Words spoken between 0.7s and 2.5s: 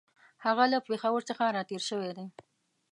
له پېښور څخه را تېر شوی دی.